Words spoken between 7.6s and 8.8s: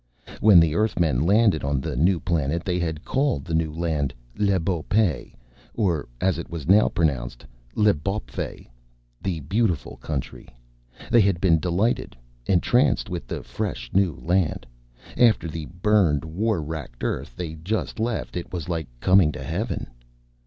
L'Bawpfey